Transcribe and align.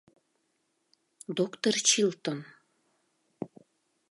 —Доктыр 1.37 1.75
Чилтон! 1.87 2.39